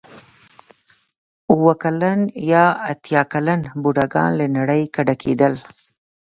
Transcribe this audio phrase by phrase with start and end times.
[1.51, 2.19] اوه کلن
[2.51, 5.53] یا اتیا کلن بوډاګان له نړۍ کډه کېدل.